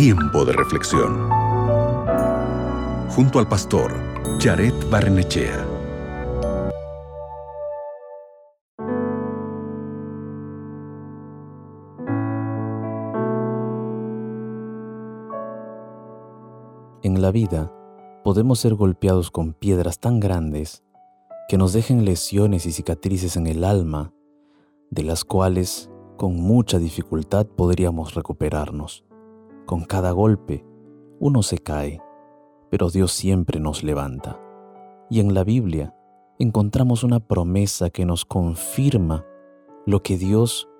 [0.00, 1.28] Tiempo de reflexión.
[3.10, 3.92] Junto al pastor
[4.38, 5.66] Jared Barnechea.
[17.02, 17.72] En la vida
[18.22, 20.84] podemos ser golpeados con piedras tan grandes
[21.48, 24.12] que nos dejen lesiones y cicatrices en el alma,
[24.92, 29.07] de las cuales con mucha dificultad podríamos recuperarnos.
[29.68, 30.64] Con cada golpe,
[31.20, 32.00] uno se cae,
[32.70, 34.40] pero Dios siempre nos levanta.
[35.10, 35.94] Y en la Biblia
[36.38, 39.26] encontramos una promesa que nos confirma
[39.84, 40.70] lo que Dios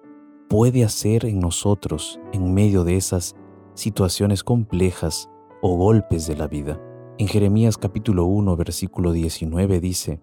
[0.49, 3.37] puede hacer en nosotros en medio de esas
[3.75, 5.29] situaciones complejas
[5.61, 6.81] o golpes de la vida.
[7.19, 10.23] En Jeremías capítulo 1 versículo 19 dice,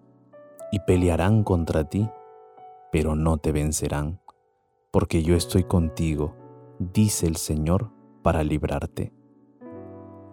[0.72, 2.10] y pelearán contra ti,
[2.90, 4.18] pero no te vencerán,
[4.90, 6.34] porque yo estoy contigo,
[6.80, 7.94] dice el Señor,
[8.26, 9.12] para librarte.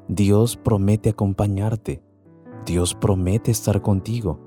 [0.07, 2.01] Dios promete acompañarte,
[2.65, 4.39] Dios promete estar contigo.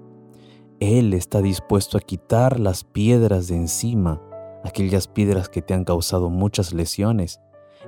[0.81, 4.21] Él está dispuesto a quitar las piedras de encima,
[4.65, 7.39] aquellas piedras que te han causado muchas lesiones,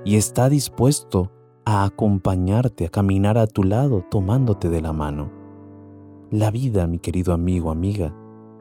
[0.05, 1.29] y está dispuesto
[1.65, 5.29] a acompañarte, a caminar a tu lado, tomándote de la mano.
[6.31, 8.15] La vida, mi querido amigo, amiga,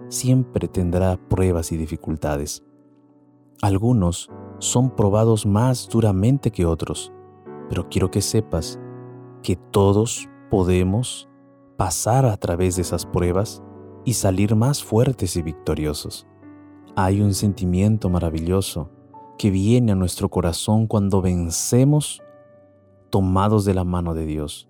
[0.09, 2.65] siempre tendrá pruebas y dificultades.
[3.63, 7.13] Algunos son probados más duramente que otros,
[7.69, 8.79] pero quiero que sepas
[9.43, 11.29] que todos podemos
[11.77, 13.63] pasar a través de esas pruebas
[14.05, 16.27] y salir más fuertes y victoriosos.
[16.97, 18.91] Hay un sentimiento maravilloso
[19.39, 22.23] que viene a nuestro corazón cuando vencemos
[23.11, 24.69] tomados de la mano de Dios,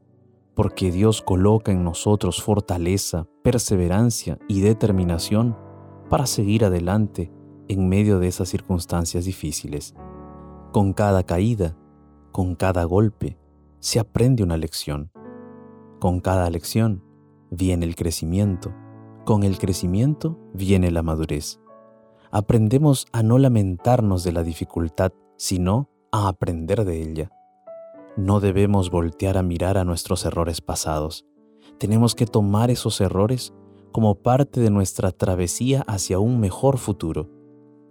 [0.55, 5.57] porque Dios coloca en nosotros fortaleza, perseverancia y determinación
[6.11, 7.33] para seguir adelante
[7.69, 9.95] en medio de esas circunstancias difíciles.
[10.73, 11.77] Con cada caída,
[12.33, 13.39] con cada golpe,
[13.79, 15.11] se aprende una lección.
[15.99, 17.03] Con cada lección
[17.51, 18.73] viene el crecimiento.
[19.25, 21.61] Con el crecimiento viene la madurez.
[22.31, 27.31] Aprendemos a no lamentarnos de la dificultad, sino a aprender de ella.
[28.17, 31.25] No debemos voltear a mirar a nuestros errores pasados.
[31.79, 33.55] Tenemos que tomar esos errores
[33.93, 37.38] como parte de nuestra travesía hacia un mejor futuro.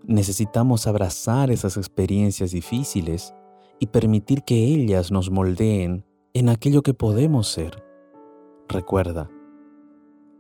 [0.07, 3.35] Necesitamos abrazar esas experiencias difíciles
[3.77, 7.83] y permitir que ellas nos moldeen en aquello que podemos ser.
[8.69, 9.29] Recuerda,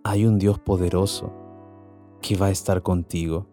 [0.05, 1.33] hay un Dios poderoso
[2.21, 3.49] que va a estar contigo,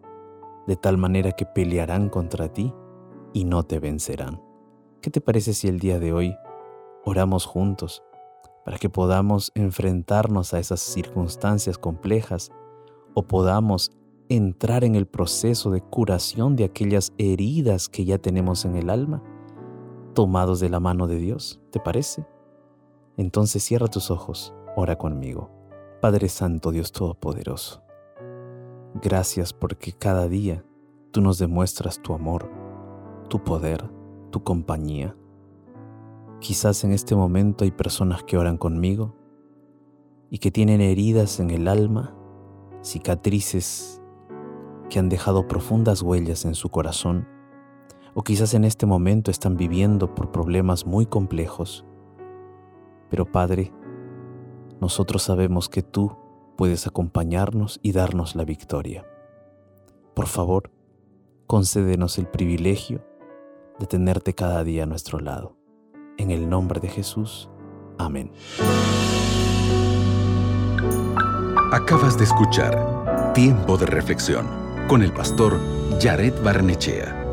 [0.67, 2.73] de tal manera que pelearán contra ti
[3.33, 4.41] y no te vencerán.
[5.01, 6.33] ¿Qué te parece si el día de hoy
[7.03, 8.03] oramos juntos
[8.63, 12.51] para que podamos enfrentarnos a esas circunstancias complejas
[13.13, 13.91] o podamos
[14.29, 19.23] entrar en el proceso de curación de aquellas heridas que ya tenemos en el alma,
[20.13, 21.61] tomados de la mano de Dios?
[21.71, 22.25] ¿Te parece?
[23.17, 25.49] Entonces cierra tus ojos, ora conmigo.
[26.01, 27.81] Padre Santo, Dios Todopoderoso,
[29.01, 30.63] gracias porque cada día
[31.11, 32.51] tú nos demuestras tu amor,
[33.29, 33.89] tu poder,
[34.31, 35.15] tu compañía.
[36.39, 39.15] Quizás en este momento hay personas que oran conmigo
[40.29, 42.13] y que tienen heridas en el alma,
[42.83, 44.01] cicatrices
[44.89, 47.27] que han dejado profundas huellas en su corazón,
[48.13, 51.85] o quizás en este momento están viviendo por problemas muy complejos.
[53.09, 53.73] Pero Padre,
[54.79, 56.15] nosotros sabemos que tú
[56.57, 59.05] puedes acompañarnos y darnos la victoria.
[60.13, 60.71] Por favor,
[61.45, 63.05] concédenos el privilegio
[63.79, 65.57] de tenerte cada día a nuestro lado.
[66.17, 67.49] En el nombre de Jesús.
[67.97, 68.31] Amén.
[71.73, 75.59] Acabas de escuchar Tiempo de Reflexión con el pastor
[75.99, 77.24] Jared Barnechea.